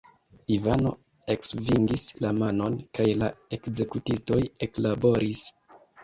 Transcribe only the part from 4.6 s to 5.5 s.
eklaboris.